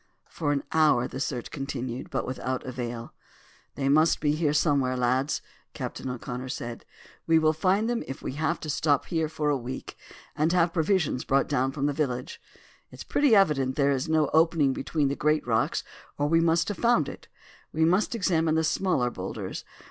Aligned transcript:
For 0.27 0.51
an 0.51 0.63
hour 0.71 1.07
the 1.07 1.19
search 1.19 1.51
continued, 1.51 2.09
but 2.09 2.25
without 2.25 2.65
avail. 2.65 3.13
"They 3.75 3.87
must 3.87 4.19
be 4.19 4.31
here 4.31 4.51
somewhere, 4.51 4.97
lads," 4.97 5.43
Captain 5.75 6.09
O'Connor 6.09 6.49
said. 6.49 6.85
"We 7.27 7.37
will 7.37 7.53
find 7.53 7.87
them 7.87 8.03
if 8.07 8.23
we 8.23 8.31
have 8.31 8.59
to 8.61 8.69
stop 8.71 9.05
here 9.05 9.27
a 9.41 9.55
week, 9.55 9.95
and 10.35 10.51
have 10.53 10.73
provisions 10.73 11.23
brought 11.23 11.47
down 11.47 11.71
from 11.71 11.85
the 11.85 11.93
village. 11.93 12.41
It's 12.89 13.03
pretty 13.03 13.35
evident 13.35 13.75
there 13.75 13.91
is 13.91 14.09
no 14.09 14.31
opening 14.33 14.73
between 14.73 15.07
the 15.07 15.15
great 15.15 15.45
rocks 15.45 15.83
or 16.17 16.25
we 16.27 16.39
must 16.41 16.69
have 16.69 16.79
found 16.79 17.07
it. 17.07 17.27
We 17.71 17.85
must 17.85 18.15
examine 18.15 18.55
the 18.55 18.63
smaller 18.63 19.11
boulders. 19.11 19.63